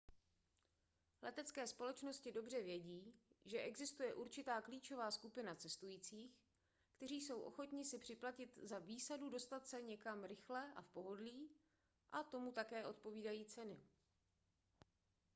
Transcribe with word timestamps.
letecké 1.21 1.67
společnosti 1.67 2.31
dobře 2.31 2.61
vědí 2.63 3.13
že 3.45 3.61
existuje 3.61 4.13
určitá 4.13 4.61
klíčová 4.61 5.11
skupina 5.11 5.55
cestujících 5.55 6.39
kteří 6.97 7.21
jsou 7.21 7.41
ochotni 7.41 7.85
si 7.85 7.99
připlatit 7.99 8.59
za 8.63 8.79
výsadu 8.79 9.29
dostat 9.29 9.67
se 9.67 9.81
někam 9.81 10.23
rychle 10.23 10.73
a 10.75 10.81
v 10.81 10.87
pohodlí 10.89 11.49
a 12.11 12.23
tomu 12.23 12.51
také 12.51 12.85
odpovídají 12.85 13.45
ceny 13.45 13.81